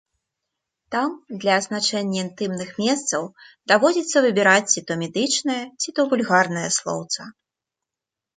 Там 0.93 1.09
для 1.43 1.57
азначэння 1.63 2.17
інтымных 2.27 2.71
месцаў 2.83 3.23
даводзіцца 3.73 4.17
выбіраць 4.27 4.71
ці 4.73 4.79
то 4.89 4.93
медычнае, 5.03 5.59
ці 5.81 5.89
то 6.01 6.09
вульгарнае 6.17 6.67
слоўца. 6.81 7.21